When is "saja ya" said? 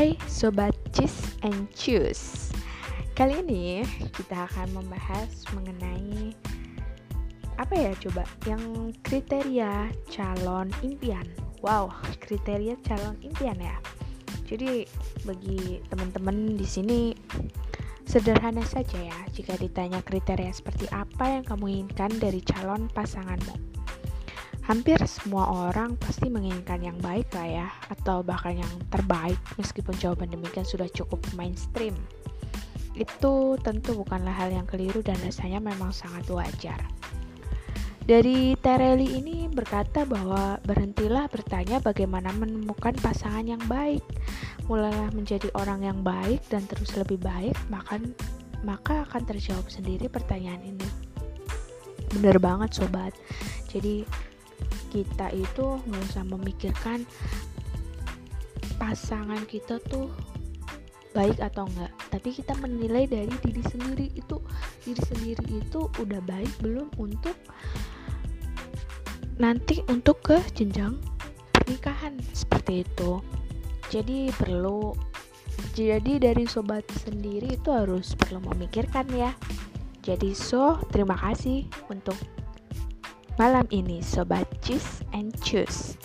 18.64-19.18